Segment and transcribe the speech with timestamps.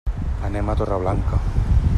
[0.47, 1.43] Anem a Torreblanca.